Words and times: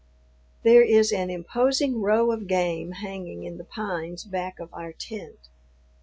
There 0.63 0.81
is 0.81 1.11
an 1.11 1.29
imposing 1.29 2.01
row 2.01 2.31
of 2.31 2.47
game 2.47 2.91
hanging 2.93 3.43
in 3.43 3.59
the 3.59 3.63
pines 3.63 4.23
back 4.23 4.57
of 4.59 4.73
our 4.73 4.93
tent. 4.93 5.49